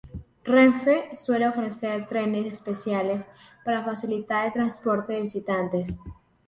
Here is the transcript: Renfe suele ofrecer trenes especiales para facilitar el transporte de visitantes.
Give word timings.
Renfe 0.53 1.15
suele 1.15 1.47
ofrecer 1.47 2.07
trenes 2.07 2.51
especiales 2.51 3.23
para 3.63 3.85
facilitar 3.85 4.47
el 4.47 4.53
transporte 4.53 5.13
de 5.13 5.21
visitantes. 5.21 5.89